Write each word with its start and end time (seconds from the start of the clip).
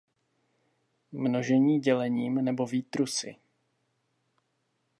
Množení 1.11 1.79
dělením 1.79 2.35
nebo 2.35 2.65
výtrusy. 2.65 3.35